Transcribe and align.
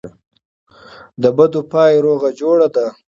دبدو 1.21 1.59
پای 1.71 1.93
روغه 2.05 2.29
جوړه 2.39 2.67
ده. 2.75 2.85